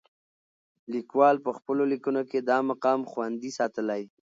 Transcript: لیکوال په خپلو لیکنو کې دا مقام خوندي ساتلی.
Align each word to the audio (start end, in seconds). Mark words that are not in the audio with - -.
لیکوال 0.93 1.35
په 1.45 1.51
خپلو 1.57 1.83
لیکنو 1.93 2.21
کې 2.29 2.39
دا 2.49 2.57
مقام 2.69 2.99
خوندي 3.11 3.51
ساتلی. 3.57 4.01